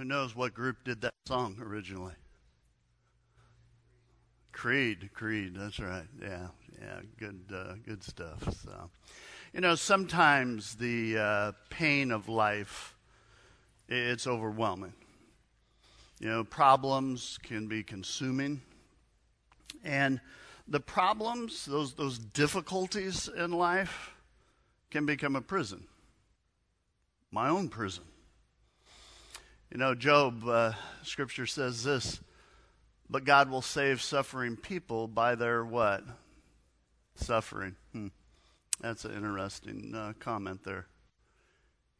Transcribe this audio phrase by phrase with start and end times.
[0.00, 2.14] Who knows what group did that song originally?
[4.50, 5.52] Creed, Creed.
[5.54, 6.06] That's right.
[6.18, 6.46] Yeah,
[6.80, 7.00] yeah.
[7.18, 8.42] Good, uh, good stuff.
[8.64, 8.88] So,
[9.52, 12.96] you know, sometimes the uh, pain of life
[13.90, 14.94] it's overwhelming.
[16.18, 18.62] You know, problems can be consuming,
[19.84, 20.18] and
[20.66, 24.14] the problems, those those difficulties in life,
[24.90, 25.86] can become a prison.
[27.30, 28.04] My own prison.
[29.70, 30.72] You know, Job, uh,
[31.04, 32.20] scripture says this,
[33.08, 36.02] but God will save suffering people by their what?
[37.14, 37.76] Suffering.
[37.92, 38.08] Hmm.
[38.80, 40.86] That's an interesting uh, comment there.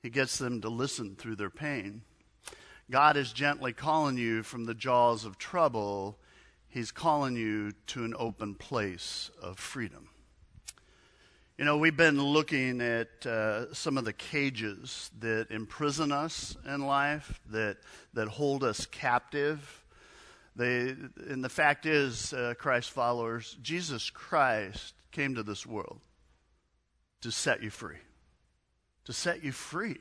[0.02, 2.02] He gets them to listen through their pain.
[2.90, 6.18] God is gently calling you from the jaws of trouble.
[6.68, 10.09] He's calling you to an open place of freedom.
[11.60, 16.86] You know, we've been looking at uh, some of the cages that imprison us in
[16.86, 17.76] life, that,
[18.14, 19.84] that hold us captive.
[20.56, 20.96] They,
[21.28, 26.00] and the fact is, uh, Christ followers, Jesus Christ came to this world
[27.20, 27.98] to set you free.
[29.04, 29.98] To set you free.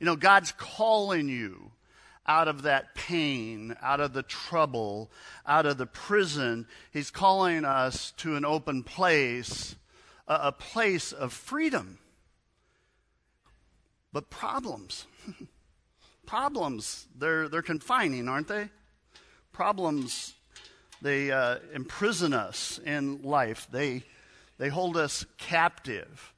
[0.00, 1.72] You know, God's calling you
[2.26, 5.10] out of that pain, out of the trouble,
[5.46, 6.66] out of the prison.
[6.92, 9.76] He's calling us to an open place
[10.28, 11.98] a, a place of freedom.
[14.12, 15.06] But problems,
[16.26, 18.68] problems, they're, they're confining, aren't they?
[19.52, 20.34] Problems,
[21.00, 24.04] they uh, imprison us in life, they,
[24.58, 26.32] they hold us captive.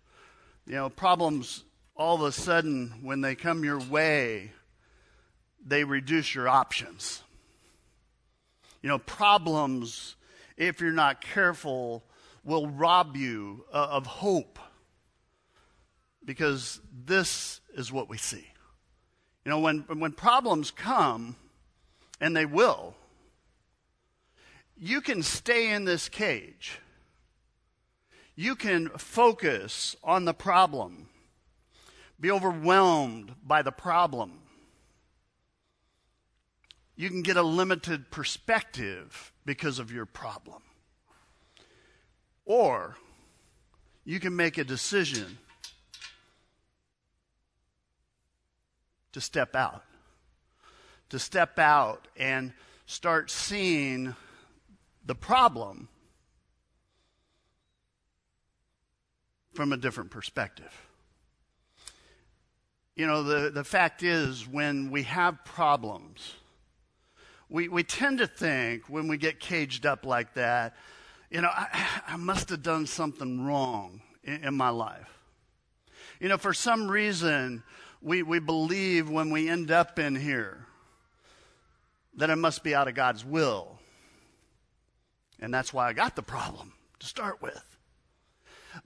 [0.66, 1.64] You know, problems,
[1.96, 4.52] all of a sudden, when they come your way,
[5.66, 7.22] they reduce your options.
[8.82, 10.16] You know, problems,
[10.56, 12.04] if you're not careful,
[12.44, 14.58] will rob you uh, of hope
[16.24, 18.46] because this is what we see.
[19.44, 21.36] You know, when, when problems come,
[22.20, 22.94] and they will,
[24.76, 26.78] you can stay in this cage.
[28.34, 31.08] You can focus on the problem,
[32.18, 34.40] be overwhelmed by the problem.
[36.96, 40.62] You can get a limited perspective because of your problem.
[42.44, 42.96] Or
[44.04, 45.38] you can make a decision
[49.12, 49.84] to step out.
[51.10, 52.52] To step out and
[52.86, 54.14] start seeing
[55.06, 55.88] the problem
[59.54, 60.72] from a different perspective.
[62.96, 66.34] You know, the, the fact is, when we have problems,
[67.48, 70.76] we, we tend to think when we get caged up like that,
[71.34, 75.10] you know, I, I must have done something wrong in, in my life.
[76.20, 77.64] You know, for some reason,
[78.00, 80.64] we, we believe when we end up in here
[82.16, 83.78] that it must be out of God's will.
[85.40, 87.64] And that's why I got the problem to start with.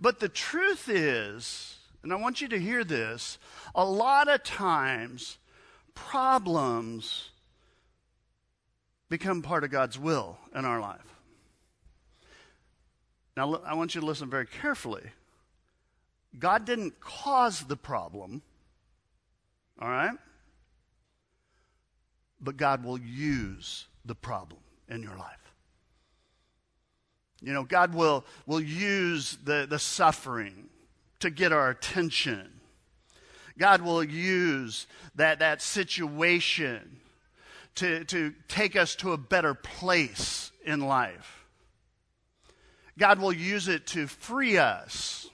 [0.01, 3.39] But the truth is, and I want you to hear this,
[3.75, 5.37] a lot of times
[5.95, 7.29] problems
[9.11, 11.18] become part of God's will in our life.
[13.39, 15.05] Now, I want you to listen very carefully.
[16.37, 18.43] God didn't cause the problem,
[19.81, 20.19] all right?
[22.41, 25.55] But God will use the problem in your life.
[27.41, 30.69] You know, God will, will use the, the suffering
[31.21, 32.51] to get our attention.
[33.57, 36.99] God will use that, that situation
[37.77, 41.38] to, to take us to a better place in life.
[42.99, 45.29] God will use it to free us,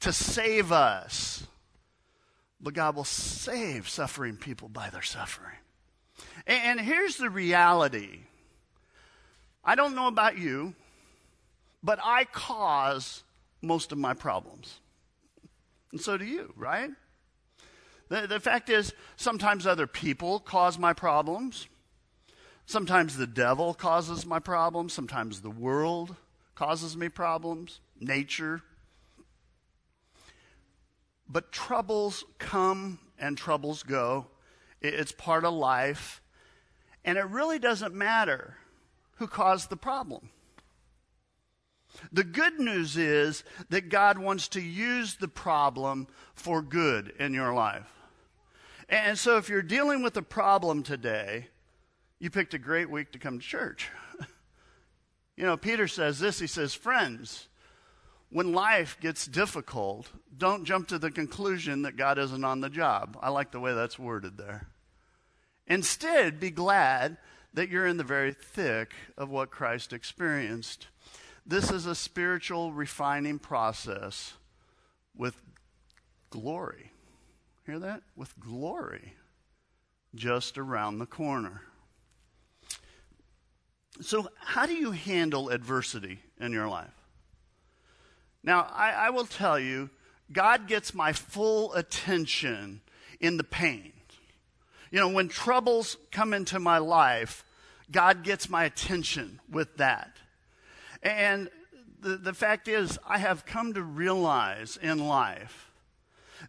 [0.00, 1.46] to save us.
[2.60, 5.58] But God will save suffering people by their suffering.
[6.46, 8.20] And, here's the reality
[9.62, 10.74] I don't know about you,
[11.82, 13.22] but I cause
[13.62, 14.80] most of my problems.
[15.92, 16.90] And so do you, right?
[18.08, 21.68] The, the fact is, sometimes other people cause my problems.
[22.66, 24.92] Sometimes the devil causes my problems.
[24.92, 26.16] Sometimes the world
[26.54, 28.62] causes me problems, nature.
[31.28, 34.26] But troubles come and troubles go.
[34.80, 36.20] It's part of life.
[37.04, 38.56] And it really doesn't matter
[39.16, 40.30] who caused the problem.
[42.12, 47.54] The good news is that God wants to use the problem for good in your
[47.54, 47.90] life.
[48.88, 51.48] And so if you're dealing with a problem today,
[52.18, 53.88] you picked a great week to come to church.
[55.36, 57.48] You know, Peter says this he says, Friends,
[58.30, 63.18] when life gets difficult, don't jump to the conclusion that God isn't on the job.
[63.20, 64.68] I like the way that's worded there.
[65.66, 67.16] Instead, be glad
[67.54, 70.88] that you're in the very thick of what Christ experienced.
[71.46, 74.34] This is a spiritual refining process
[75.16, 75.40] with
[76.30, 76.90] glory.
[77.66, 78.02] Hear that?
[78.16, 79.14] With glory
[80.14, 81.62] just around the corner.
[84.00, 86.90] So, how do you handle adversity in your life?
[88.42, 89.88] Now, I, I, will tell you,
[90.32, 92.80] God gets my full attention
[93.20, 93.92] in the pain.
[94.90, 97.44] You know, when troubles come into my life,
[97.90, 100.16] God gets my attention with that.
[101.02, 101.48] And
[102.00, 105.70] the, the fact is, I have come to realize in life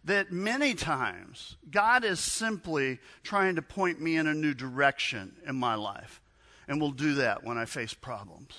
[0.04, 5.56] that many times God is simply trying to point me in a new direction in
[5.56, 6.20] my life.
[6.68, 8.52] And will do that when I face problems.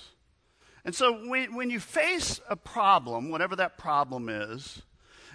[0.84, 4.80] And so when, when you face a problem, whatever that problem is,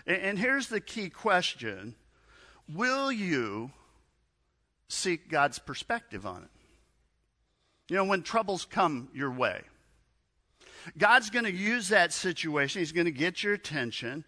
[0.07, 1.95] and, and here's the key question
[2.73, 3.71] will you
[4.87, 6.49] seek God's perspective on it?
[7.89, 9.61] You know, when troubles come your way,
[10.97, 12.79] God's going to use that situation.
[12.79, 14.23] He's going to get your attention,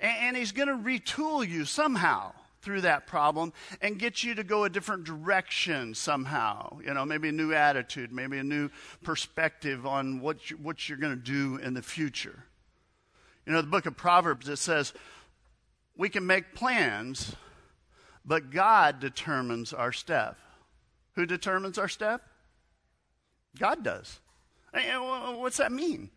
[0.00, 2.32] and, and He's going to retool you somehow
[2.64, 6.78] through that problem and get you to go a different direction somehow.
[6.84, 8.70] You know, maybe a new attitude, maybe a new
[9.02, 12.44] perspective on what, you, what you're going to do in the future.
[13.46, 14.94] You know, the book of Proverbs, it says,
[15.96, 17.36] we can make plans,
[18.24, 20.38] but God determines our step.
[21.14, 22.22] Who determines our step?
[23.58, 24.18] God does.
[24.72, 26.10] Eh, eh, what's that mean?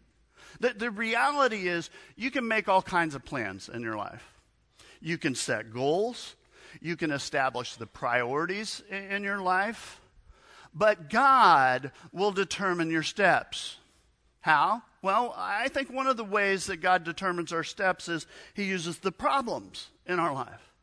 [0.60, 4.24] The, the reality is, you can make all kinds of plans in your life.
[5.02, 6.36] You can set goals.
[6.82, 10.02] You can establish the priorities in your life.
[10.74, 13.78] But God will determine your steps.
[14.42, 14.84] How?
[15.02, 19.00] Well, I think one of the ways that God determines our steps is He uses
[19.00, 20.74] the problems in our life.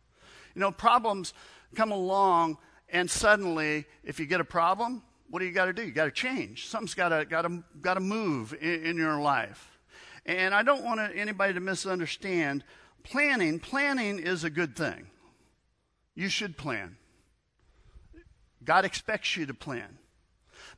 [0.54, 1.32] You know, problems
[1.75, 2.58] come along,
[2.88, 5.82] and suddenly, if you get a problem, what do you got to do?
[5.82, 6.69] You got to change.
[6.69, 9.78] Something's got to got to got to move in, in, your life.
[10.26, 12.64] And I don't want anybody to misunderstand
[13.02, 13.58] planning.
[13.58, 15.06] Planning is a good thing.
[16.14, 16.96] You should plan.
[18.64, 19.99] God expects you to plan.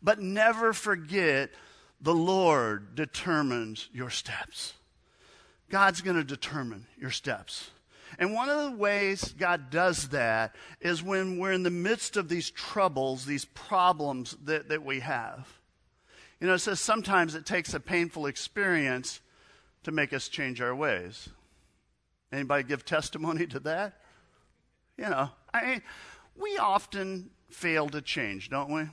[0.03, 1.51] But never forget
[2.01, 4.75] the Lord determines your steps.
[5.71, 7.71] God's going to determine your steps.
[8.19, 12.29] And one of the ways God does that is when we're in the midst of
[12.29, 15.49] these troubles, these problems that, that we have.
[16.41, 19.21] You know, it says sometimes it takes a painful experience
[19.85, 21.29] to make us change our ways.
[22.33, 24.01] Anybody give testimony to that?
[24.99, 25.83] You know, I,
[26.37, 28.85] we often fail to change, don't we?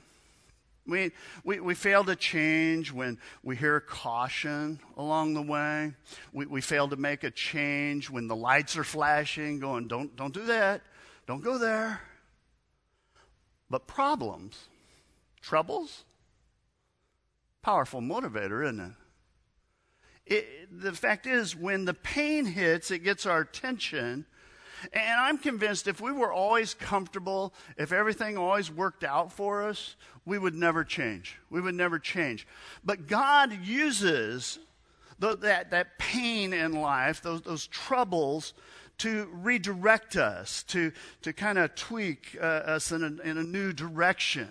[0.86, 1.12] We,
[1.44, 5.94] we, we fail to change when we hear caution along the way.
[6.32, 10.34] We, we fail to make a change when the lights are flashing, going, don't, don't
[10.34, 10.82] do that.
[11.26, 12.02] Don't go there.
[13.70, 14.68] But problems,
[15.40, 16.04] troubles,
[17.62, 18.80] powerful motivator, isn't
[20.26, 20.34] it?
[20.34, 20.82] it?
[20.82, 24.26] The fact is, when the pain hits, it gets our attention
[24.92, 29.96] and I'm convinced if we were always comfortable, if everything always worked out for us,
[30.24, 31.38] we would never change.
[31.50, 32.46] We would never change.
[32.84, 34.58] But God uses
[35.18, 38.54] the, that, that pain in life, those, those troubles,
[38.98, 40.92] to redirect us, to,
[41.22, 44.48] to kind of tweak uh, us in a, in a new direction.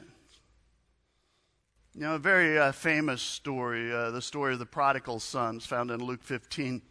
[1.95, 5.91] You know, a very uh, famous story, uh, the story of the prodigal sons, found
[5.91, 6.81] in Luke 15.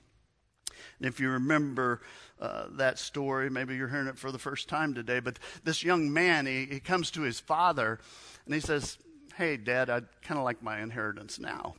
[0.99, 2.01] And if you remember,
[2.43, 3.49] uh, that story.
[3.49, 5.21] Maybe you're hearing it for the first time today.
[5.21, 8.01] But this young man, he, he comes to his father
[8.45, 8.99] and he says,
[9.37, 11.77] Hey, Dad, I'd kind of like my inheritance now.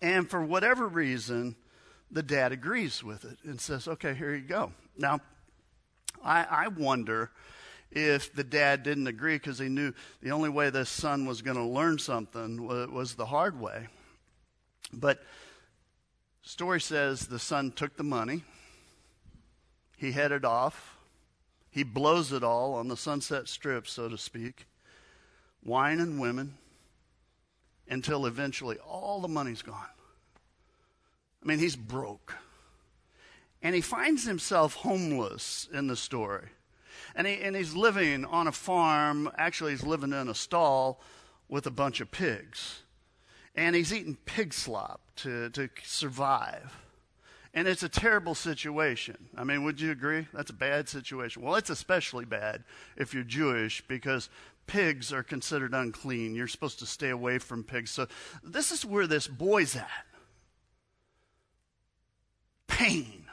[0.00, 1.54] And for whatever reason,
[2.10, 4.72] the dad agrees with it and says, Okay, here you go.
[4.96, 5.20] Now,
[6.24, 7.30] I, I wonder
[7.90, 11.58] if the dad didn't agree because he knew the only way this son was going
[11.58, 13.88] to learn something was, was the hard way.
[14.94, 15.22] But
[16.40, 18.44] story says the son took the money
[20.00, 20.96] he headed off.
[21.70, 24.66] He blows it all on the Sunset Strip, so to speak.
[25.62, 26.54] Wine and women
[27.86, 29.76] until eventually all the money's gone.
[31.42, 32.34] I mean, he's broke.
[33.60, 36.48] And he finds himself homeless in the story.
[37.14, 39.30] And, he, and he's living on a farm.
[39.36, 41.02] Actually, he's living in a stall
[41.46, 42.84] with a bunch of pigs.
[43.54, 46.74] And he's eating pig slop to, to survive.
[47.52, 49.28] And it's a terrible situation.
[49.36, 50.28] I mean, would you agree?
[50.32, 51.42] That's a bad situation.
[51.42, 52.62] Well, it's especially bad
[52.96, 54.28] if you're Jewish because
[54.68, 56.36] pigs are considered unclean.
[56.36, 57.90] You're supposed to stay away from pigs.
[57.90, 58.06] So,
[58.44, 59.88] this is where this boy's at
[62.80, 63.24] pain.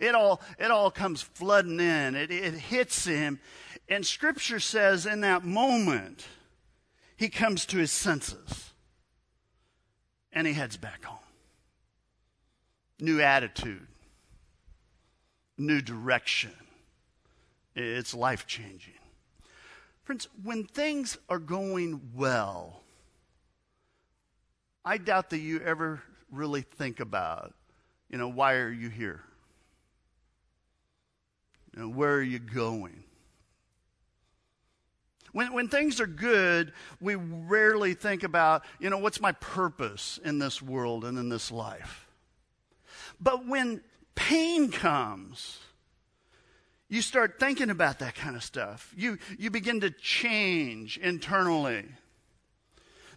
[0.00, 2.14] It all, it all comes flooding in.
[2.14, 3.40] It, it hits him.
[3.88, 6.26] And Scripture says in that moment,
[7.16, 8.70] he comes to his senses
[10.32, 11.23] and he heads back home.
[13.00, 13.86] New attitude,
[15.58, 16.52] new direction.
[17.74, 18.94] It's life changing.
[20.04, 22.82] Friends, when things are going well,
[24.84, 27.54] I doubt that you ever really think about,
[28.10, 29.22] you know, why are you here?
[31.74, 33.02] You know, where are you going?
[35.32, 40.38] When, when things are good, we rarely think about, you know, what's my purpose in
[40.38, 42.03] this world and in this life?
[43.20, 43.80] But when
[44.14, 45.58] pain comes,
[46.88, 48.92] you start thinking about that kind of stuff.
[48.96, 51.84] You, you begin to change internally.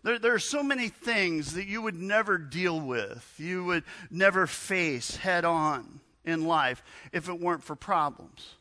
[0.04, 4.48] There, there are so many things that you would never deal with, you would never
[4.48, 8.56] face head on in life if it weren't for problems.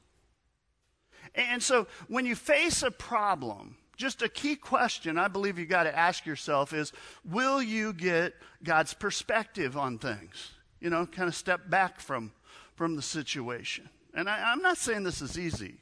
[1.35, 5.85] And so when you face a problem, just a key question I believe you got
[5.85, 6.93] to ask yourself is
[7.25, 10.51] will you get God's perspective on things?
[10.81, 12.33] You know, kind of step back from,
[12.75, 13.89] from the situation.
[14.15, 15.77] And I, I'm not saying this is easy,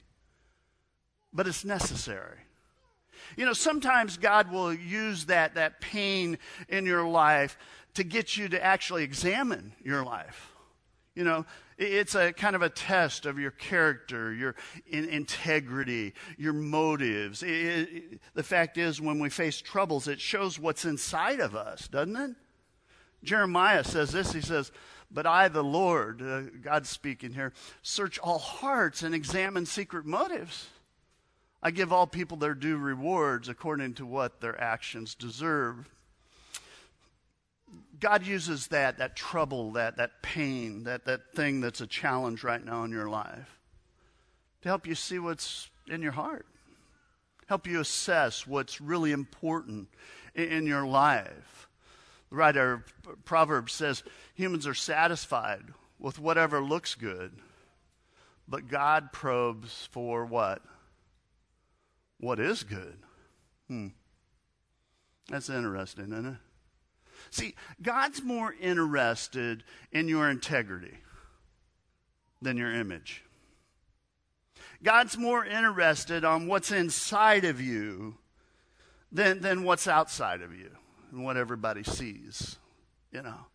[1.32, 2.38] but it's necessary.
[3.36, 7.56] You know, sometimes God will use that, that pain in your life
[7.94, 10.50] to get you to actually examine your life.
[11.14, 11.46] You know,
[11.78, 17.42] it's a kind of a test of your character, your in, integrity, your motives.
[17.42, 21.86] It, it, the fact is, when we face troubles, it shows what's inside of us,
[21.86, 22.30] doesn't it?
[23.25, 24.33] Jeremiah says this.
[24.33, 24.71] He says,
[25.11, 27.52] But I, the Lord, uh, speaking here,
[27.83, 30.69] search all hearts and examine secret motives.
[31.62, 35.88] I give all people their due rewards according to what their actions deserve.
[37.99, 42.62] God uses that, that trouble, that, that pain, that, that thing that's a challenge right
[42.62, 43.59] now in your life
[44.64, 46.47] to help you see what's in your heart,
[47.47, 49.88] help you assess what's really important
[50.35, 51.69] in, in your life.
[52.35, 52.73] Writer
[53.07, 54.03] of Proverbs says
[54.35, 55.64] humans are satisfied
[55.99, 57.33] with whatever looks good,
[58.49, 60.62] but God probes for what?
[62.25, 62.97] what is good.
[63.69, 63.88] Hmm.
[65.29, 66.37] That's interesting, isn't it?
[67.31, 70.99] See, God's more interested in your integrity
[72.43, 73.23] than your image.
[74.83, 78.17] God's more interested on what's inside of you
[79.11, 80.71] than, than what's outside of you
[81.14, 82.56] and what everybody sees,
[83.12, 83.47] you know.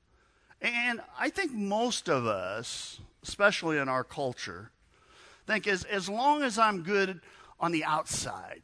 [0.62, 4.72] And I think most of us, especially in our culture,
[5.48, 7.22] think as, as long as I'm good
[7.60, 8.62] on the outside.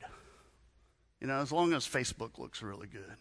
[1.19, 3.17] You know, as long as Facebook looks really good.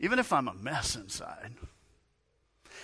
[0.00, 1.54] Even if I'm a mess inside.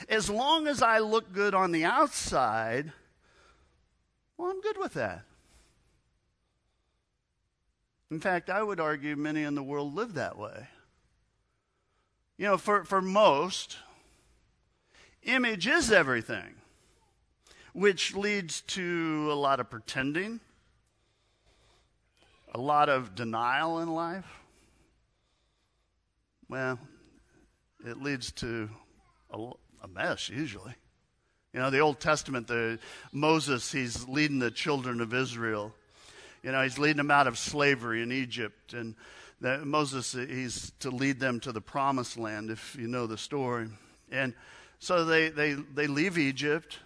[0.09, 2.93] As long as I look good on the outside,
[4.37, 5.23] well, I'm good with that.
[8.11, 10.69] In fact, I would argue many in the world live that way.
[12.39, 13.79] You know, for, for most,
[15.25, 16.55] image is everything,
[17.73, 20.39] which leads to a lot of pretending,
[22.55, 24.25] a lot of denial in life,
[26.49, 26.79] well,
[27.85, 28.71] it leads to
[29.33, 29.51] a,
[29.83, 30.75] a mess usually.
[31.53, 32.79] You know, the Old Testament, the
[33.13, 35.75] Moses, he's leading the children of Israel.
[36.45, 38.95] You know, he's leading them out of slavery in Egypt, and
[39.41, 43.69] the, Moses, he's to lead them to the promised land, if you know the story.
[44.11, 44.35] And
[44.79, 46.79] so they, they, they leave Egypt.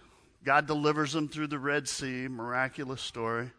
[0.43, 3.51] God delivers them through the Red Sea, miraculous story.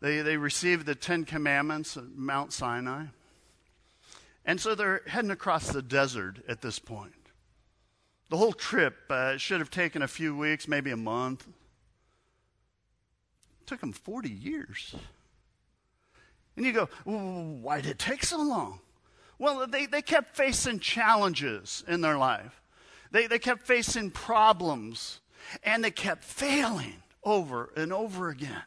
[0.00, 3.06] They, they received the Ten Commandments at Mount Sinai.
[4.44, 7.12] And so they're heading across the desert at this point.
[8.28, 11.46] The whole trip uh, should have taken a few weeks, maybe a month.
[13.60, 14.94] It took them 40 years.
[16.56, 18.80] And you go, why did it take so long?
[19.38, 22.62] Well, they, they kept facing challenges in their life.
[23.10, 25.20] They, they kept facing problems,
[25.62, 28.62] and they kept failing over and over again.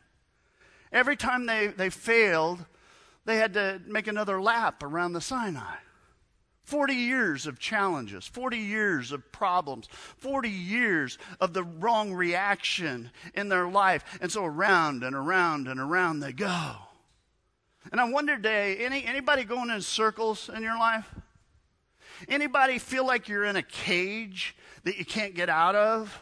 [0.91, 2.65] Every time they, they failed,
[3.25, 5.75] they had to make another lap around the Sinai.
[6.63, 13.49] 40 years of challenges, 40 years of problems, 40 years of the wrong reaction in
[13.49, 14.03] their life.
[14.21, 16.75] And so around and around and around they go.
[17.91, 21.09] And I wonder today, any, anybody going in circles in your life?
[22.27, 26.21] Anybody feel like you're in a cage that you can't get out of?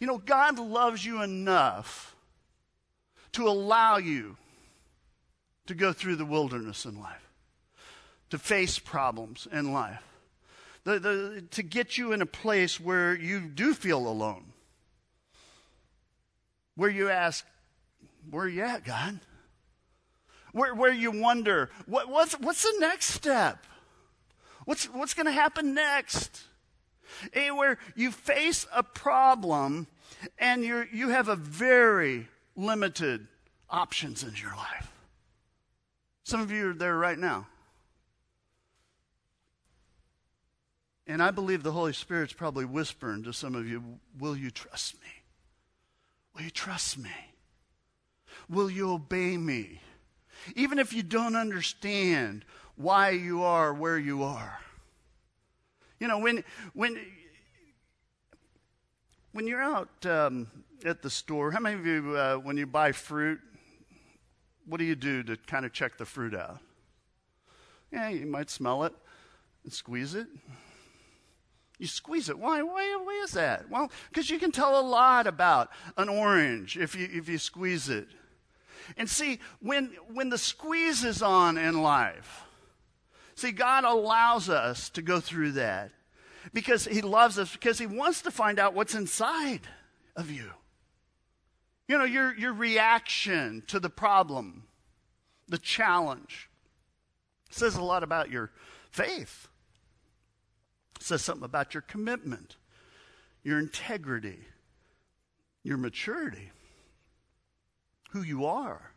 [0.00, 2.16] You know, God loves you enough
[3.32, 4.36] to allow you
[5.66, 7.28] to go through the wilderness in life,
[8.30, 10.02] to face problems in life,
[10.82, 14.52] the, the, to get you in a place where you do feel alone.
[16.74, 17.44] where you ask,
[18.30, 19.20] Where are you at, God?
[20.52, 23.66] Where, where you wonder, what, what's, what's the next step?
[24.64, 26.42] What's, what's going to happen next?
[27.32, 29.86] And where you face a problem
[30.38, 33.26] and you you have a very limited
[33.68, 34.90] options in your life.
[36.24, 37.46] Some of you are there right now.
[41.06, 43.82] And I believe the Holy Spirit's probably whispering to some of you,
[44.18, 45.08] Will you trust me?
[46.34, 47.10] Will you trust me?
[48.48, 49.80] Will you obey me?
[50.54, 52.44] Even if you don't understand
[52.76, 54.58] why you are where you are.
[55.98, 56.42] You know, when,
[56.72, 56.98] when,
[59.32, 60.48] when you're out um,
[60.84, 63.38] at the store, how many of you, uh, when you buy fruit,
[64.66, 66.58] what do you do to kind of check the fruit out?
[67.92, 68.94] Yeah, you might smell it
[69.64, 70.28] and squeeze it.
[71.78, 72.38] You squeeze it.
[72.38, 72.62] Why?
[72.62, 73.68] Why, why is that?
[73.70, 77.88] Well, because you can tell a lot about an orange if you, if you squeeze
[77.88, 78.08] it.
[78.96, 82.44] And see, when, when the squeeze is on in life,
[83.34, 85.90] see, God allows us to go through that
[86.52, 89.60] because He loves us, because He wants to find out what's inside
[90.16, 90.50] of you.
[91.88, 94.64] You know, your, your reaction to the problem,
[95.48, 96.48] the challenge,
[97.50, 98.52] says a lot about your
[98.90, 99.48] faith.
[100.96, 102.56] It says something about your commitment,
[103.42, 104.38] your integrity,
[105.62, 106.52] your maturity
[108.10, 108.92] who you are.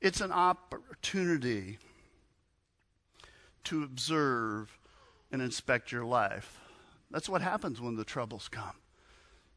[0.00, 1.78] It's an opportunity
[3.64, 4.76] to observe
[5.30, 6.58] and inspect your life.
[7.10, 8.74] That's what happens when the troubles come.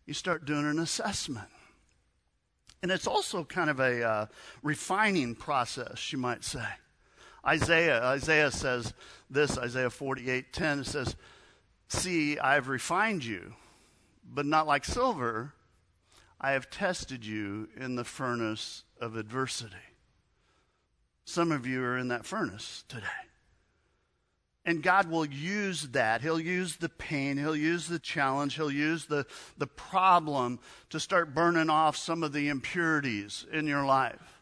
[0.05, 1.47] You start doing an assessment.
[2.83, 4.25] And it's also kind of a uh,
[4.61, 6.67] refining process, you might say.
[7.45, 8.93] Isaiah, Isaiah says
[9.29, 11.15] this, Isaiah 48 10, it says,
[11.87, 13.53] See, I've refined you,
[14.23, 15.53] but not like silver.
[16.39, 19.75] I have tested you in the furnace of adversity.
[21.25, 23.05] Some of you are in that furnace today.
[24.65, 26.21] And God will use that.
[26.21, 29.25] He'll use the pain, He'll use the challenge, He'll use the,
[29.57, 34.41] the problem to start burning off some of the impurities in your life,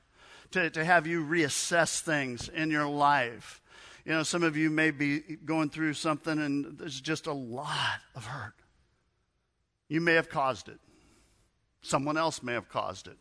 [0.51, 3.61] to, to have you reassess things in your life.
[4.05, 7.99] You know, some of you may be going through something and there's just a lot
[8.15, 8.55] of hurt.
[9.89, 10.79] You may have caused it.
[11.83, 13.17] Someone else may have caused it.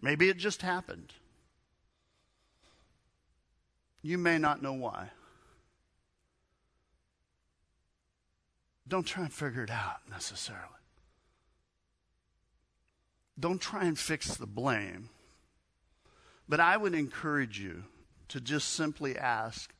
[0.00, 1.12] Maybe it just happened.
[4.02, 5.10] You may not know why.
[8.88, 10.66] Don't try and figure it out necessarily.
[13.38, 15.10] Don't try and fix the blame.
[16.48, 17.84] But I would encourage you
[18.28, 19.72] to just simply ask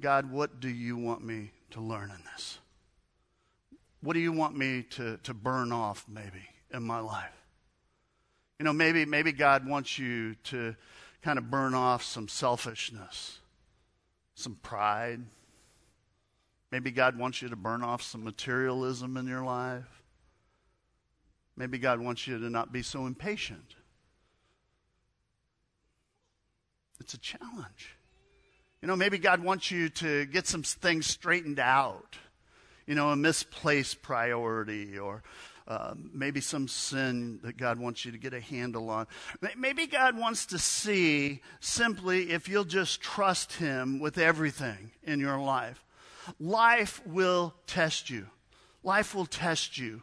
[0.00, 2.58] God, what do you want me to learn in this?
[4.00, 7.32] What do you want me to, to burn off, maybe, in my life?
[8.58, 10.76] You know, maybe, maybe God wants you to
[11.22, 13.38] kind of burn off some selfishness,
[14.34, 15.20] some pride.
[16.70, 20.02] Maybe God wants you to burn off some materialism in your life.
[21.56, 23.76] Maybe God wants you to not be so impatient.
[27.00, 27.96] It's a challenge.
[28.82, 32.16] You know, maybe God wants you to get some things straightened out
[32.86, 35.22] you know, a misplaced priority or
[35.68, 39.06] uh, maybe some sin that God wants you to get a handle on.
[39.56, 45.38] Maybe God wants to see simply if you'll just trust Him with everything in your
[45.38, 45.82] life.
[46.38, 48.26] Life will test you.
[48.84, 50.02] Life will test you.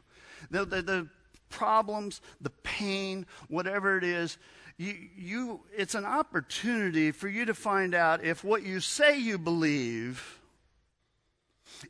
[0.52, 1.08] The, the, the
[1.50, 4.38] problems, the pain, whatever it is,
[4.78, 9.38] you, you, it's an opportunity for you to find out if what you say you
[9.38, 10.40] believe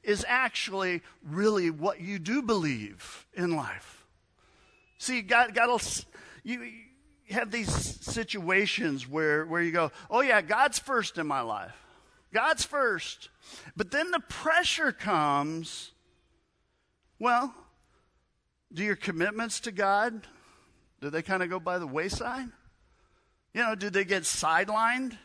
[0.03, 4.05] is actually really what you do believe in life.
[4.97, 5.81] See, God, God will,
[6.43, 6.71] you,
[7.29, 11.75] have these situations where, where you go, oh, yeah, God's first in my life.
[12.33, 13.29] God's first.
[13.75, 15.91] But then the pressure comes.
[17.19, 17.53] Well,
[18.71, 20.25] do your commitments to God,
[20.99, 22.47] do they kind of go by the wayside?
[23.53, 25.17] You know, do they get sidelined?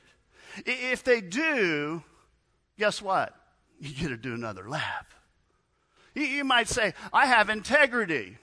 [0.67, 2.03] If they do,
[2.79, 3.35] guess what?
[3.81, 5.13] You get to do another lap.
[6.15, 8.39] You, might say, I have integrity.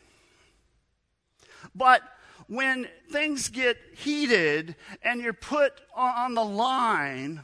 [1.74, 2.02] But
[2.48, 7.44] when things get heated and you're put on the line,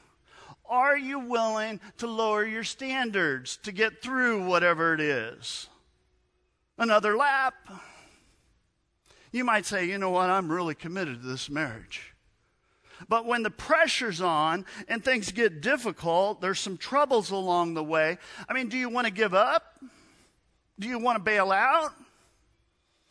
[0.70, 5.68] are you willing to lower your standards to get through whatever it is?
[6.78, 7.56] Another lap.
[9.34, 12.11] You might say, you know what, I'm really committed to this marriage.
[13.08, 18.18] But when the pressure's on and things get difficult, there's some troubles along the way.
[18.48, 19.80] I mean, do you want to give up?
[20.80, 21.94] Do you want to bail out?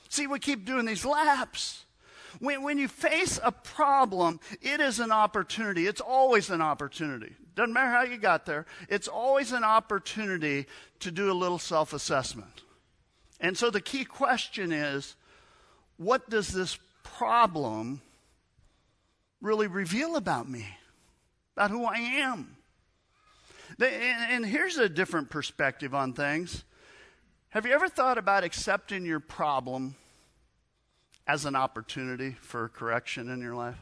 [0.08, 1.84] See, we keep doing these laps.
[2.38, 5.86] When, when you face a problem, it is an opportunity.
[5.86, 7.34] It's always an opportunity.
[7.54, 10.66] Doesn't matter how you got there, it's always an opportunity
[11.00, 12.62] to do a little self assessment.
[13.40, 15.16] And so the key question is
[15.96, 18.00] what does this problem
[19.40, 20.66] really reveal about me,
[21.56, 22.56] about who I am?
[23.80, 26.64] And here's a different perspective on things.
[27.50, 29.96] Have you ever thought about accepting your problem
[31.26, 33.78] as an opportunity for correction in your life?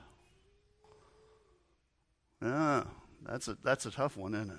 [2.40, 2.84] Oh,
[3.26, 4.58] that's a, that's a tough one, isn't it?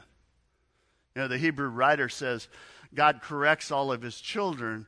[1.15, 2.47] You know, the Hebrew writer says
[2.93, 4.85] God corrects all of his children,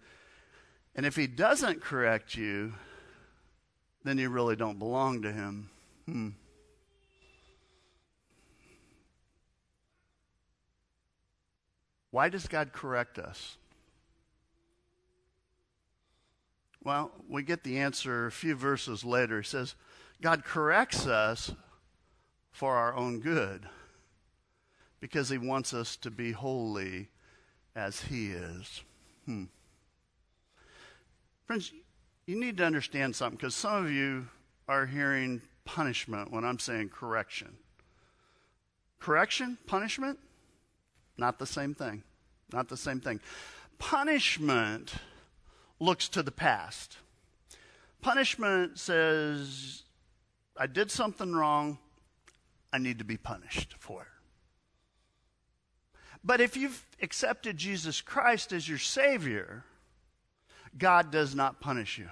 [0.96, 2.74] and if he doesn't correct you,
[4.04, 5.70] then you really don't belong to him.
[6.06, 6.30] Hmm.
[12.12, 13.58] Why does God correct us?
[16.84, 19.42] Well, we get the answer a few verses later.
[19.42, 19.76] He says,
[20.22, 21.52] God corrects us
[22.52, 23.68] for our own good
[25.00, 27.10] because he wants us to be holy
[27.76, 28.82] as he is.
[29.26, 29.46] Hmm.
[31.46, 31.72] Friends,
[32.26, 34.28] you need to understand something because some of you
[34.68, 37.58] are hearing punishment when I'm saying correction.
[39.00, 40.20] Correction, punishment,
[41.18, 42.04] not the same thing.
[42.54, 43.20] Not the same thing.
[43.80, 44.94] Punishment
[45.80, 46.98] looks to the past.
[48.02, 49.84] Punishment says,
[50.58, 51.78] I did something wrong,
[52.74, 54.08] I need to be punished for it.
[56.24, 59.64] But if you've accepted Jesus Christ as your Savior,
[60.78, 62.10] God does not punish you.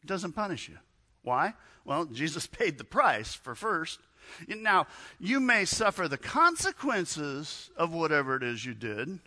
[0.00, 0.78] He doesn't punish you.
[1.22, 1.54] Why?
[1.84, 4.00] Well, Jesus paid the price for first.
[4.48, 4.86] Now,
[5.18, 9.18] you may suffer the consequences of whatever it is you did.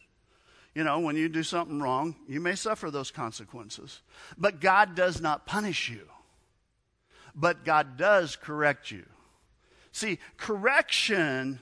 [0.73, 4.01] You know, when you do something wrong, you may suffer those consequences.
[4.37, 6.07] But God does not punish you.
[7.33, 9.05] But God does correct you.
[9.91, 11.59] See, correction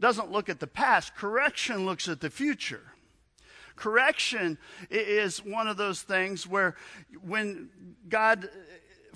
[0.00, 2.82] doesn't look at the past, correction looks at the future.
[3.76, 4.58] Correction
[4.90, 6.76] is one of those things where
[7.22, 7.68] when
[8.08, 8.48] God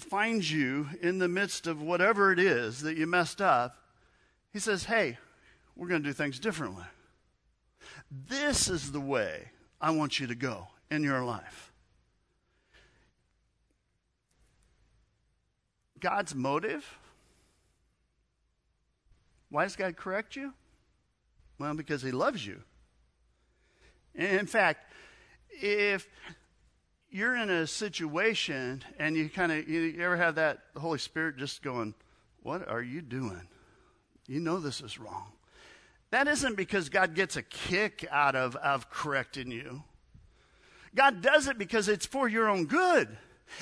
[0.02, 3.76] finds you in the midst of whatever it is that you messed up,
[4.52, 5.18] He says, Hey,
[5.76, 6.84] we're going to do things differently.
[8.10, 11.72] This is the way I want you to go in your life.
[16.00, 16.98] God's motive.
[19.50, 20.52] Why does God correct you?
[21.58, 22.62] Well, because He loves you.
[24.14, 24.92] In fact,
[25.50, 26.08] if
[27.10, 31.62] you're in a situation and you kind of, you ever have that Holy Spirit just
[31.62, 31.94] going,
[32.42, 33.48] What are you doing?
[34.26, 35.32] You know this is wrong.
[36.10, 39.82] That isn't because God gets a kick out of, of correcting you.
[40.94, 43.16] God does it because it's for your own good.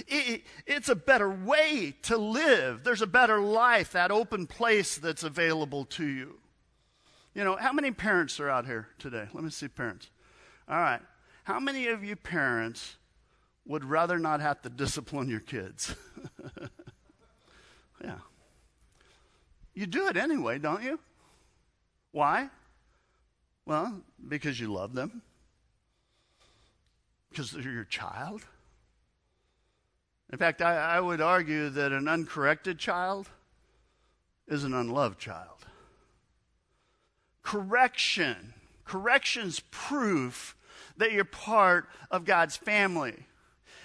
[0.06, 2.84] It, it's a better way to live.
[2.84, 6.38] There's a better life, that open place that's available to you.
[7.34, 9.28] You know, how many parents are out here today?
[9.32, 10.10] Let me see parents.
[10.68, 11.00] All right.
[11.44, 12.97] How many of you parents
[13.68, 15.94] would rather not have to discipline your kids?
[18.02, 18.18] yeah.
[19.74, 20.98] You do it anyway, don't you?
[22.10, 22.48] Why?
[23.64, 25.22] Well, because you love them,
[27.30, 28.42] because they're your child.
[30.32, 33.28] In fact, I, I, would argue that an uncorrected child
[34.46, 35.66] is an unloved child.
[37.42, 38.54] Correction,
[38.84, 40.56] correction's proof
[40.96, 43.27] that you're part of God's family.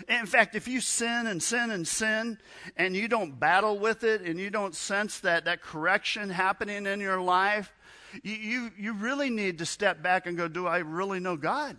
[0.07, 2.37] In fact, if you sin and sin and sin
[2.75, 6.99] and you don't battle with it and you don't sense that, that correction happening in
[6.99, 7.73] your life,
[8.21, 11.77] you, you, you really need to step back and go, Do I really know God?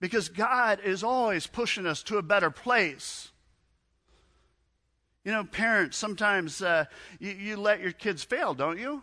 [0.00, 3.30] Because God is always pushing us to a better place.
[5.24, 6.84] You know, parents, sometimes uh,
[7.18, 9.02] you, you let your kids fail, don't you?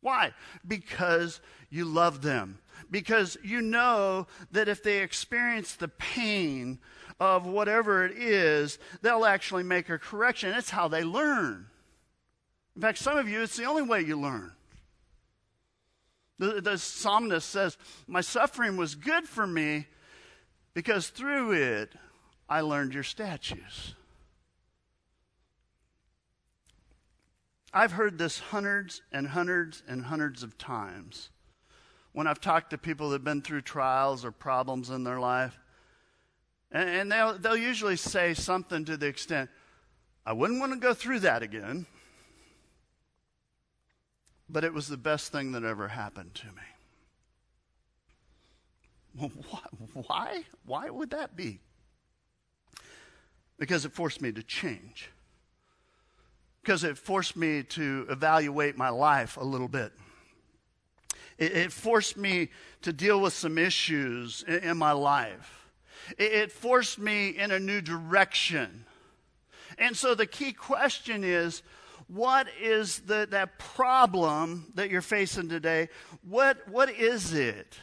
[0.00, 0.32] Why?
[0.66, 2.58] Because you love them.
[2.90, 6.78] Because you know that if they experience the pain
[7.18, 10.52] of whatever it is, they'll actually make a correction.
[10.52, 11.66] It's how they learn.
[12.76, 14.52] In fact, some of you, it's the only way you learn.
[16.38, 19.86] The, the psalmist says, My suffering was good for me
[20.74, 21.94] because through it
[22.48, 23.95] I learned your statutes.
[27.76, 31.30] I've heard this hundreds and hundreds and hundreds of times
[32.12, 35.58] when I've talked to people that have been through trials or problems in their life.
[36.72, 39.50] And, and they'll, they'll usually say something to the extent,
[40.24, 41.86] I wouldn't want to go through that again
[44.48, 46.62] but it was the best thing that ever happened to me.
[50.06, 50.44] Why?
[50.64, 51.60] Why would that be?
[53.58, 55.10] Because it forced me to change.
[56.66, 59.92] Because it forced me to evaluate my life a little bit.
[61.38, 62.48] It, it forced me
[62.82, 65.68] to deal with some issues in, in my life.
[66.18, 68.84] It, it forced me in a new direction.
[69.78, 71.62] And so the key question is
[72.08, 75.88] what is the, that problem that you're facing today?
[76.28, 77.78] What, what is it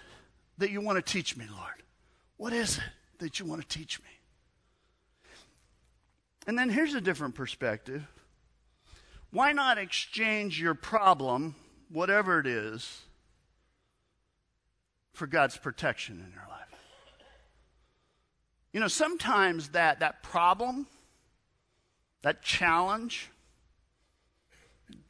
[0.57, 1.83] that you want to teach me, Lord?
[2.35, 2.83] What is it
[3.19, 4.09] that you want to teach me?
[6.47, 8.05] And then here's a different perspective.
[9.33, 11.55] Why not exchange your problem,
[11.89, 13.01] whatever it is,
[15.13, 16.67] for God's protection in your life?
[18.73, 20.85] You know, sometimes that, that problem,
[22.21, 23.31] that challenge,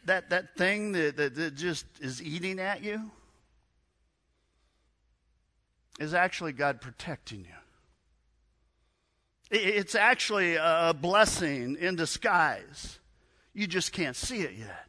[0.06, 3.12] that, that thing that, that, that just is eating at you,
[6.00, 7.46] is actually God protecting you.
[9.52, 13.00] It's actually a blessing in disguise.
[13.54, 14.88] You just can't see it yet.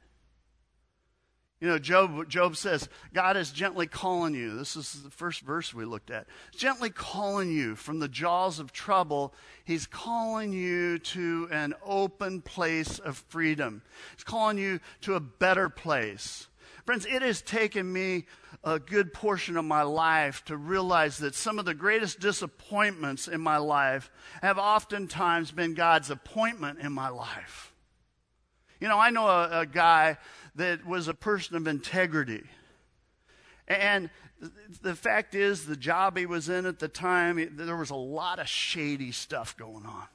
[1.60, 4.54] You know, Job, Job says, God is gently calling you.
[4.56, 6.26] This is the first verse we looked at.
[6.54, 9.32] Gently calling you from the jaws of trouble.
[9.64, 13.82] He's calling you to an open place of freedom.
[14.14, 16.48] He's calling you to a better place.
[16.84, 18.26] Friends, it has taken me
[18.62, 23.40] a good portion of my life to realize that some of the greatest disappointments in
[23.40, 24.10] my life
[24.42, 27.73] have oftentimes been God's appointment in my life.
[28.84, 30.18] You know, I know a, a guy
[30.56, 32.42] that was a person of integrity.
[33.66, 34.10] And
[34.82, 38.38] the fact is, the job he was in at the time, there was a lot
[38.40, 40.06] of shady stuff going on.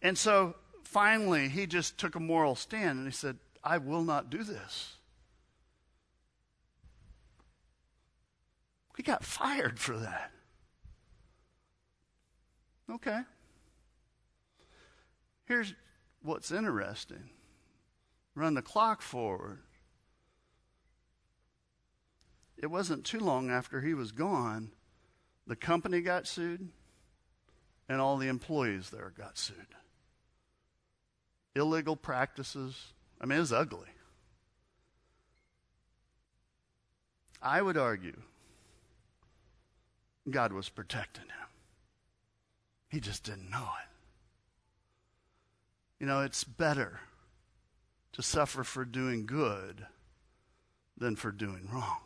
[0.00, 4.30] And so finally, he just took a moral stand and he said, I will not
[4.30, 4.92] do this.
[8.96, 10.30] He got fired for that.
[12.88, 13.22] Okay.
[15.46, 15.74] Here's
[16.22, 17.30] what's interesting
[18.34, 19.58] run the clock forward.
[22.56, 24.70] It wasn't too long after he was gone,
[25.46, 26.68] the company got sued,
[27.88, 29.56] and all the employees there got sued.
[31.54, 32.92] Illegal practices.
[33.20, 33.88] I mean, it was ugly.
[37.42, 38.22] I would argue
[40.30, 41.48] God was protecting him.
[42.88, 43.91] He just didn't know it.
[46.02, 46.98] You know, it's better
[48.10, 49.86] to suffer for doing good
[50.98, 51.98] than for doing wrong.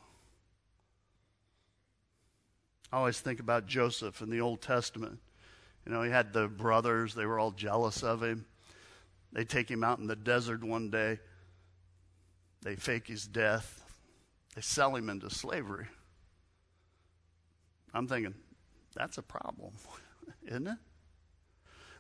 [2.93, 5.19] I always think about Joseph in the Old Testament.
[5.87, 8.45] You know, he had the brothers, they were all jealous of him.
[9.33, 11.19] They take him out in the desert one day,
[12.61, 13.83] they fake his death,
[14.55, 15.87] they sell him into slavery.
[17.95, 18.35] I'm thinking,
[18.95, 19.73] that's a problem,
[20.47, 20.79] isn't it?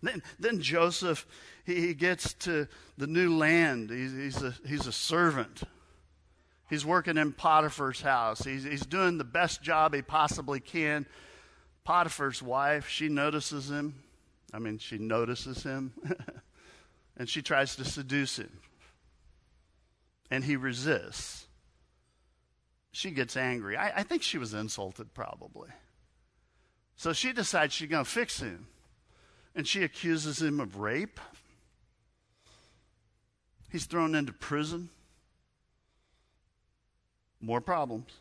[0.02, 1.26] Then, then Joseph,
[1.64, 3.90] he, he gets to the new land.
[3.90, 5.62] He's, he's, a, he's a servant.
[6.68, 8.42] He's working in Potiphar's house.
[8.44, 11.06] He's, he's doing the best job he possibly can.
[11.84, 14.02] Potiphar's wife, she notices him.
[14.52, 15.92] I mean, she notices him.
[17.16, 18.58] and she tries to seduce him.
[20.30, 21.46] And he resists.
[22.90, 23.76] She gets angry.
[23.76, 25.68] I, I think she was insulted, probably.
[26.96, 28.66] So she decides she's going to fix him
[29.56, 31.18] and she accuses him of rape.
[33.72, 34.90] He's thrown into prison.
[37.40, 38.12] More problems.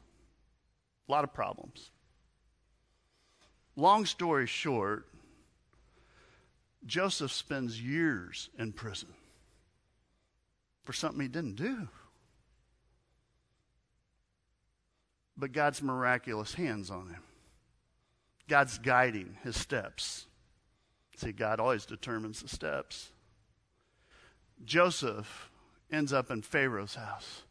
[1.07, 1.91] A lot of problems.
[3.75, 5.07] Long story short,
[6.85, 9.09] Joseph spends years in prison
[10.85, 11.89] for something he didn't do.
[15.35, 17.23] But God's miraculous hands on him.
[18.47, 20.27] God's guiding his steps.
[21.15, 23.11] See, God always determines the steps.
[24.63, 25.49] Joseph
[25.91, 27.43] ends up in Pharaoh's house.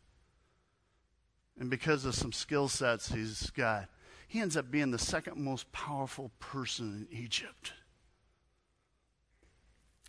[1.59, 3.89] And because of some skill sets he's got,
[4.27, 7.73] he ends up being the second most powerful person in Egypt.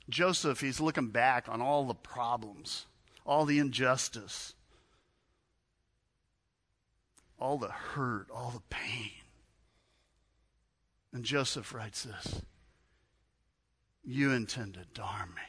[0.10, 2.86] Joseph, he's looking back on all the problems,
[3.26, 4.54] all the injustice,
[7.40, 9.12] all the hurt, all the pain.
[11.14, 12.42] And Joseph writes this
[14.06, 15.42] you intended to harm me.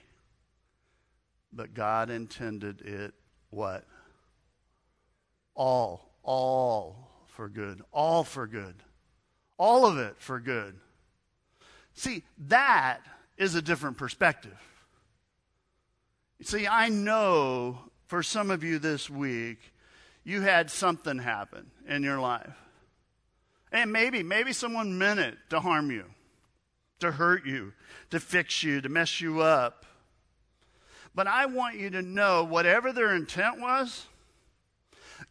[1.52, 3.14] But God intended it
[3.50, 3.84] what?
[5.54, 7.82] All, all for good.
[7.92, 8.74] All for good.
[9.58, 10.76] All of it for good.
[11.94, 13.00] See, that
[13.38, 14.58] is a different perspective.
[16.42, 19.58] See, I know for some of you this week,
[20.24, 22.52] you had something happen in your life.
[23.72, 26.04] And maybe, maybe someone meant it to harm you,
[27.00, 27.72] to hurt you,
[28.10, 29.86] to fix you, to mess you up.
[31.14, 34.06] But I want you to know whatever their intent was,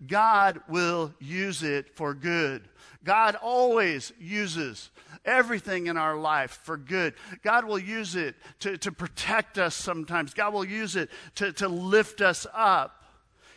[0.05, 2.67] God will use it for good.
[3.03, 4.89] God always uses
[5.23, 7.13] everything in our life for good.
[7.43, 10.33] God will use it to, to protect us sometimes.
[10.33, 13.03] God will use it to, to lift us up.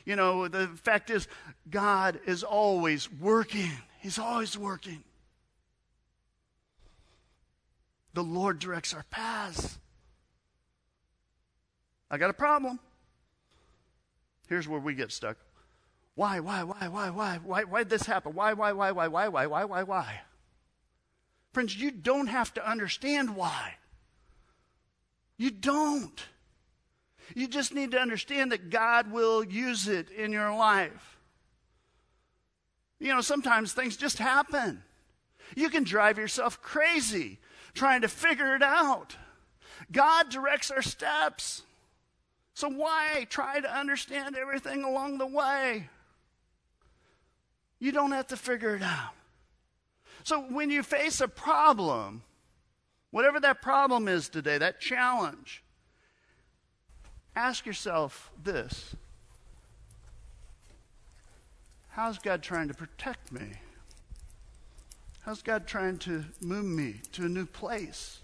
[0.04, 1.28] You know, the fact is,
[1.70, 3.70] God is always working.
[4.00, 5.02] He's always working.
[8.18, 9.78] The Lord directs our paths.
[12.10, 12.80] I got a problem.
[14.48, 15.36] Here's where we get stuck.
[16.16, 18.34] Why, why, why, why, why, why, why did this happen?
[18.34, 20.20] Why, why, why, why, why, why, why, why, why?
[21.52, 23.74] Friends, you don't have to understand why.
[25.36, 26.20] You don't.
[27.36, 31.20] You just need to understand that God will use it in your life.
[32.98, 34.82] You know, sometimes things just happen.
[35.54, 37.38] You can drive yourself crazy
[37.78, 39.16] trying to figure it out.
[39.90, 41.62] God directs our steps.
[42.54, 45.88] So why try to understand everything along the way?
[47.78, 49.14] You don't have to figure it out.
[50.24, 52.22] So when you face a problem,
[53.12, 55.62] whatever that problem is today, that challenge,
[57.36, 58.96] ask yourself this
[61.90, 63.52] How's God trying to protect me?
[65.22, 68.20] How's God trying to move me to a new place?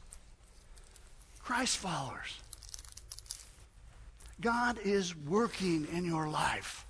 [1.41, 2.41] Christ followers.
[4.41, 6.87] God is working in your life.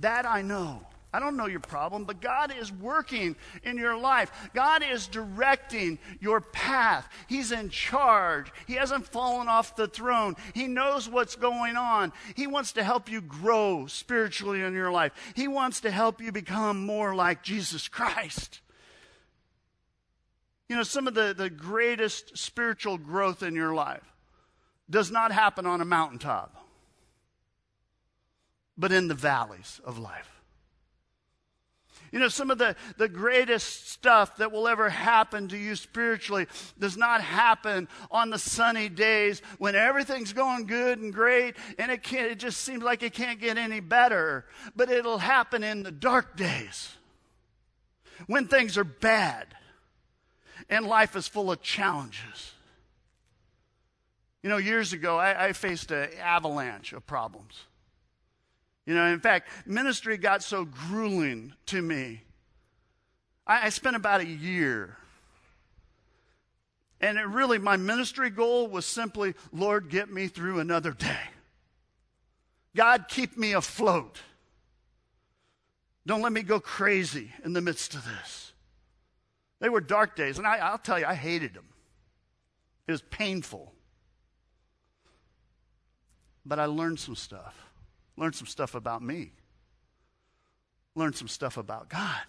[0.00, 0.86] That I know.
[1.12, 4.32] I don't know your problem, but God is working in your life.
[4.52, 7.08] God is directing your path.
[7.28, 8.52] He's in charge.
[8.66, 10.34] He hasn't fallen off the throne.
[10.54, 12.12] He knows what's going on.
[12.34, 15.12] He wants to help you grow spiritually in your life.
[15.36, 18.58] He wants to help you become more like Jesus Christ.
[20.74, 24.02] You know, some of the, the greatest spiritual growth in your life
[24.90, 26.66] does not happen on a mountaintop,
[28.76, 30.42] but in the valleys of life.
[32.10, 36.48] You know, some of the, the greatest stuff that will ever happen to you spiritually
[36.76, 42.02] does not happen on the sunny days when everything's going good and great and it,
[42.02, 44.44] can't, it just seems like it can't get any better.
[44.74, 46.90] But it'll happen in the dark days
[48.26, 49.54] when things are bad
[50.68, 52.52] and life is full of challenges.
[54.42, 57.62] You know, years ago, I, I faced an avalanche of problems.
[58.86, 62.22] You know, in fact, ministry got so grueling to me.
[63.46, 64.96] I, I spent about a year.
[67.00, 71.18] And it really, my ministry goal was simply, Lord, get me through another day.
[72.76, 74.20] God, keep me afloat.
[76.06, 78.52] Don't let me go crazy in the midst of this.
[79.64, 81.64] They were dark days, and I, will tell you, I hated them.
[82.86, 83.72] It was painful.
[86.44, 87.54] But I learned some stuff.
[88.18, 89.32] Learned some stuff about me.
[90.94, 92.26] Learned some stuff about God.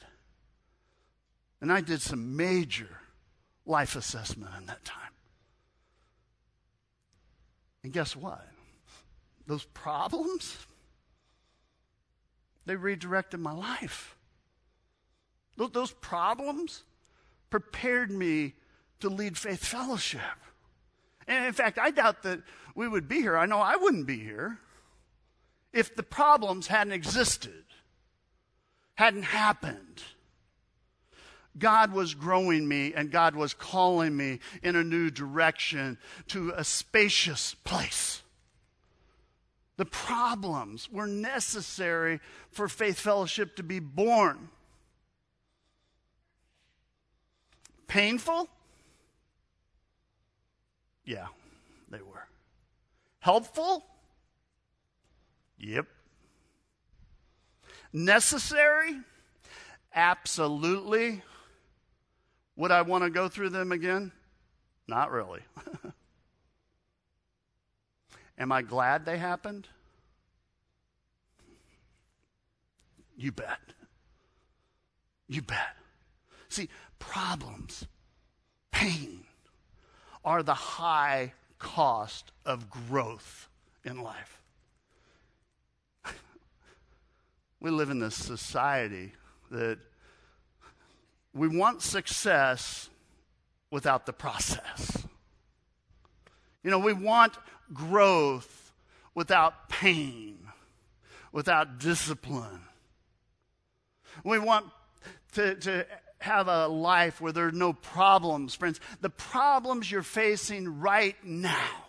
[1.60, 3.02] And I did some major
[3.66, 5.12] life assessment in that time.
[7.84, 8.48] And guess what?
[9.46, 10.56] Those problems,
[12.66, 14.16] they redirected my life.
[15.58, 16.86] Those, those problems
[17.50, 18.54] prepared me
[19.00, 20.22] to lead faith fellowship.
[21.28, 22.42] And in fact, I doubt that
[22.76, 23.38] we would be here.
[23.38, 24.60] I know I wouldn't be here
[25.74, 27.66] if the problems hadn't existed,
[28.96, 30.02] hadn't happened.
[31.58, 36.64] God was growing me and God was calling me in a new direction to a
[36.64, 38.22] spacious place.
[39.78, 44.50] The problems were necessary for Faith Fellowship to be born.
[47.88, 48.50] Painful?
[51.06, 51.28] Yeah,
[51.90, 52.28] they were.
[53.20, 53.86] Helpful?
[55.60, 55.88] Yep.
[57.94, 58.98] Necessary?
[59.94, 61.22] Absolutely.
[62.56, 64.12] Would I want to go through them again?
[64.88, 65.42] Not really.
[68.38, 69.68] Am I glad they happened?
[73.18, 73.60] You bet.
[75.28, 75.76] You bet.
[76.50, 76.70] See,
[77.00, 77.88] problems,
[78.72, 79.24] pain
[80.24, 83.48] are the high cost of growth
[83.84, 84.42] in life.
[87.60, 89.12] we live in this society
[89.52, 89.78] that
[91.34, 92.90] we want success
[93.72, 95.06] without the process.
[96.64, 97.34] You know, we want
[97.74, 98.74] growth
[99.14, 100.38] without pain,
[101.32, 102.62] without discipline.
[104.24, 104.66] We want
[105.34, 105.86] to, to
[106.20, 108.80] have a life where there are no problems, friends.
[109.02, 111.86] The problems you're facing right now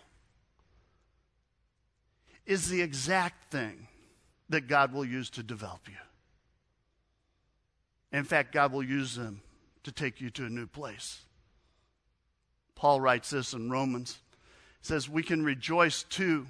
[2.45, 3.87] is the exact thing
[4.49, 5.95] that God will use to develop you.
[8.11, 9.41] In fact, God will use them
[9.83, 11.21] to take you to a new place.
[12.75, 14.19] Paul writes this in Romans.
[14.81, 16.47] He says, We can rejoice too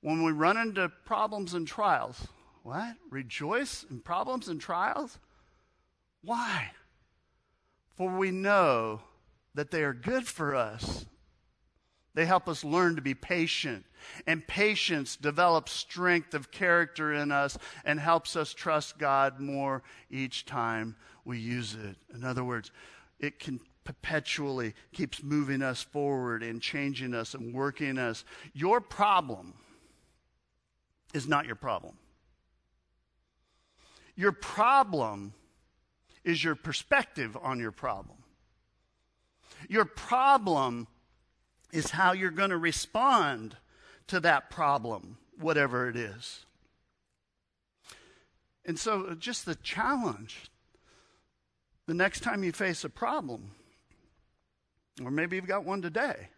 [0.00, 2.26] when we run into problems and trials.
[2.62, 2.96] What?
[3.10, 5.18] Rejoice in problems and trials?
[6.28, 6.72] Why?
[7.96, 9.00] For we know
[9.54, 11.06] that they are good for us.
[12.12, 13.86] They help us learn to be patient.
[14.26, 20.44] And patience develops strength of character in us and helps us trust God more each
[20.44, 21.96] time we use it.
[22.14, 22.72] In other words,
[23.18, 28.26] it can perpetually keeps moving us forward and changing us and working us.
[28.52, 29.54] Your problem
[31.14, 31.96] is not your problem.
[34.14, 35.32] Your problem
[36.28, 38.18] is your perspective on your problem.
[39.66, 40.86] Your problem
[41.72, 43.56] is how you're going to respond
[44.08, 46.44] to that problem, whatever it is.
[48.66, 50.50] And so, uh, just the challenge
[51.86, 53.52] the next time you face a problem,
[55.02, 56.28] or maybe you've got one today,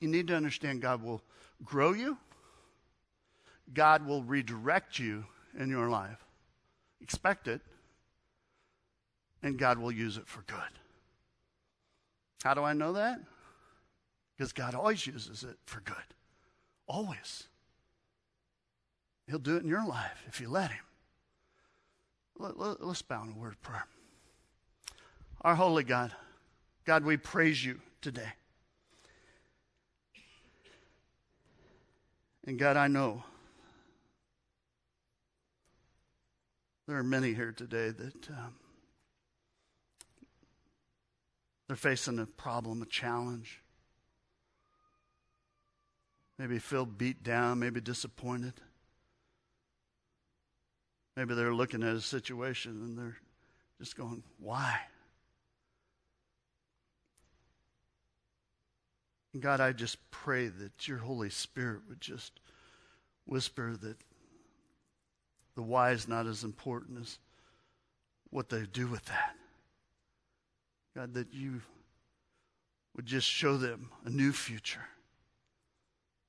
[0.00, 1.22] you need to understand God will
[1.64, 2.18] grow you,
[3.72, 5.24] God will redirect you
[5.58, 6.22] in your life.
[7.02, 7.60] Expect it,
[9.42, 10.56] and God will use it for good.
[12.44, 13.20] How do I know that?
[14.36, 15.96] Because God always uses it for good.
[16.86, 17.48] Always.
[19.26, 20.84] He'll do it in your life if you let Him.
[22.38, 23.86] Let, us let, bow in a word of prayer.
[25.42, 26.12] Our holy God,
[26.84, 28.32] God, we praise you today.
[32.46, 33.22] And God, I know
[36.92, 38.52] there are many here today that um,
[41.66, 43.62] they're facing a problem, a challenge.
[46.38, 48.52] Maybe feel beat down, maybe disappointed.
[51.16, 53.16] Maybe they're looking at a situation and they're
[53.78, 54.78] just going, why?
[59.40, 62.38] God, I just pray that your Holy Spirit would just
[63.24, 63.96] whisper that
[65.54, 67.18] the why is not as important as
[68.30, 69.34] what they do with that.
[70.96, 71.60] God, that you
[72.96, 74.86] would just show them a new future,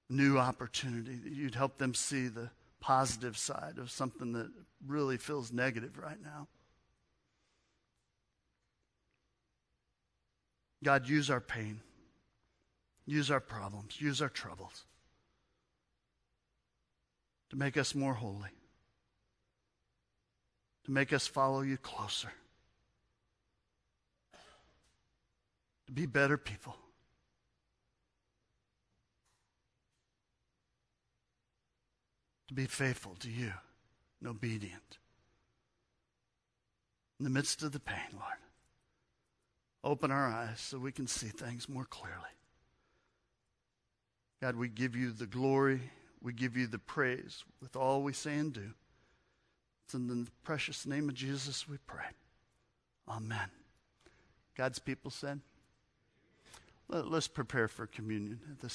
[0.09, 2.49] a new opportunity, that you'd help them see the
[2.79, 4.49] positive side of something that
[4.85, 6.47] really feels negative right now.
[10.83, 11.79] God, use our pain.
[13.05, 14.85] Use our problems, use our troubles
[17.49, 18.49] to make us more holy,
[20.85, 22.31] to make us follow you closer,
[25.87, 26.75] to be better people.
[32.49, 33.51] To be faithful to you
[34.19, 34.99] and obedient.
[37.19, 38.37] In the midst of the pain, Lord,
[39.83, 42.17] open our eyes so we can see things more clearly.
[44.41, 45.79] God, we give you the glory.
[46.21, 48.73] We give you the praise with all we say and do.
[49.85, 52.05] It's in the precious name of Jesus we pray.
[53.07, 53.49] Amen.
[54.55, 55.41] God's people said,
[56.87, 58.71] Let, us prepare for communion at this